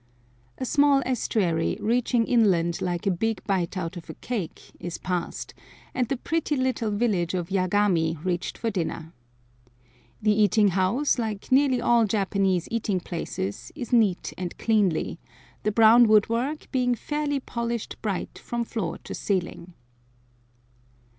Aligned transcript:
A 0.57 0.65
small 0.65 1.03
estuary, 1.05 1.77
reaching 1.79 2.25
inland 2.25 2.81
like 2.81 3.05
a 3.05 3.11
big 3.11 3.43
bite 3.43 3.77
out 3.77 3.95
of 3.97 4.09
a 4.09 4.15
cake, 4.15 4.71
is 4.79 4.97
passed, 4.97 5.53
and 5.93 6.07
the 6.07 6.17
pretty 6.17 6.55
little 6.55 6.89
village 6.89 7.35
of 7.35 7.49
Yagami 7.51 8.15
reached 8.25 8.57
for 8.57 8.71
dinner. 8.71 9.13
The 10.19 10.31
eating 10.33 10.69
house, 10.69 11.19
like 11.19 11.51
nearly 11.51 11.79
all 11.79 12.05
Japanese 12.07 12.67
eating 12.71 12.99
places, 12.99 13.71
is 13.75 13.93
neat 13.93 14.33
and 14.39 14.57
cleanly, 14.57 15.19
the 15.61 15.71
brown 15.71 16.07
wood 16.07 16.29
work 16.29 16.67
being 16.71 16.95
fairly 16.95 17.39
polished 17.39 18.01
bright 18.01 18.39
from 18.39 18.63
floor 18.65 18.97
to 19.03 19.13
ceiling. 19.13 19.75